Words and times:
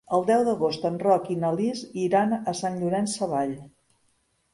El 0.17 0.23
deu 0.27 0.43
d'agost 0.45 0.85
en 0.89 0.95
Roc 1.03 1.27
i 1.35 1.37
na 1.43 1.51
Lis 1.57 1.83
iran 2.05 2.33
a 2.37 2.55
Sant 2.61 2.79
Llorenç 2.81 3.13
Savall. 3.21 3.53